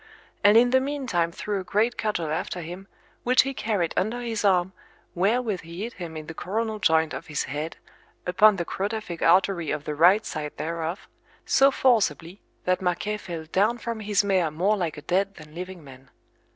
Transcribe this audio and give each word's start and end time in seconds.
and 0.43 0.57
in 0.57 0.71
the 0.71 0.79
meantime 0.81 1.31
threw 1.31 1.59
a 1.59 1.63
great 1.63 1.95
cudgel 1.95 2.31
after 2.31 2.61
him, 2.61 2.87
which 3.21 3.43
he 3.43 3.53
carried 3.53 3.93
under 3.95 4.19
his 4.19 4.43
arm, 4.43 4.73
wherewith 5.13 5.59
he 5.61 5.83
hit 5.83 5.93
him 5.93 6.17
in 6.17 6.25
the 6.25 6.33
coronal 6.33 6.79
joint 6.79 7.13
of 7.13 7.27
his 7.27 7.43
head, 7.43 7.77
upon 8.25 8.55
the 8.55 8.65
crotaphic 8.65 9.21
artery 9.21 9.69
of 9.69 9.83
the 9.83 9.93
right 9.93 10.25
side 10.25 10.57
thereof, 10.57 11.07
so 11.45 11.69
forcibly, 11.69 12.41
that 12.65 12.81
Marquet 12.81 13.17
fell 13.17 13.45
down 13.51 13.77
from 13.77 13.99
his 13.99 14.23
mare 14.23 14.49
more 14.49 14.75
like 14.75 14.97
a 14.97 15.03
dead 15.03 15.35
than 15.35 15.53
living 15.53 15.83
man. 15.83 16.09